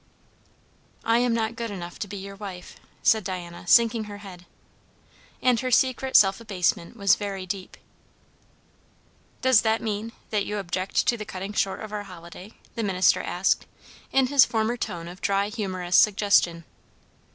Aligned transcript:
"I 1.03 1.19
am 1.19 1.31
not 1.31 1.55
good 1.55 1.69
enough 1.69 1.99
to 1.99 2.07
be 2.07 2.17
your 2.17 2.35
wife!" 2.35 2.77
said 3.03 3.23
Diana, 3.23 3.67
sinking 3.67 4.05
her 4.05 4.17
head. 4.17 4.47
And 5.43 5.59
her 5.59 5.69
secret 5.69 6.15
self 6.15 6.41
abasement 6.41 6.97
was 6.97 7.13
very 7.13 7.45
deep. 7.45 7.77
"Does 9.43 9.61
that 9.61 9.79
mean, 9.79 10.13
that 10.31 10.43
you 10.43 10.57
object 10.57 11.05
to 11.05 11.17
the 11.17 11.23
cutting 11.25 11.53
short 11.53 11.81
of 11.81 11.93
our 11.93 12.01
holiday?" 12.05 12.53
the 12.73 12.81
minister 12.81 13.21
asked, 13.21 13.67
in 14.11 14.25
his 14.25 14.43
former 14.43 14.75
tone 14.75 15.07
of 15.07 15.21
dry 15.21 15.49
humourous 15.49 15.97
suggestion. 15.97 16.63